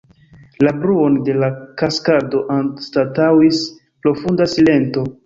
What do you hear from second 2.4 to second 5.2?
anstataŭis profunda silento.